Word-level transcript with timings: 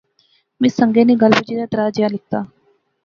میں 0.59 0.69
اس 0.71 0.75
سنگے 0.79 1.03
نی 1.07 1.13
گل 1.21 1.31
بجی 1.37 1.55
تہ 1.59 1.65
تراہ 1.71 1.93
جیا 1.95 2.07
لکھتا 2.13 2.39